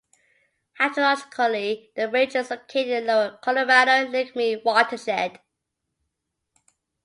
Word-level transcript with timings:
Hydrologically, 0.79 1.93
the 1.95 2.09
range 2.09 2.33
is 2.33 2.49
located 2.49 2.87
in 2.87 3.05
the 3.05 3.13
Lower 3.13 3.37
Colorado-Lake 3.37 4.35
Mead 4.35 4.63
watershed. 4.65 5.39